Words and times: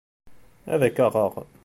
Ad 0.73 0.81
k-aɣeɣ. 0.95 1.33